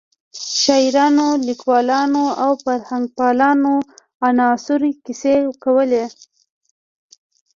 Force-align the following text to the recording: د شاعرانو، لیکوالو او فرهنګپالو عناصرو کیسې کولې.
د 0.03 0.03
شاعرانو، 0.63 1.27
لیکوالو 1.47 2.25
او 2.43 2.51
فرهنګپالو 2.63 3.73
عناصرو 4.27 4.89
کیسې 5.03 5.35
کولې. 5.63 6.05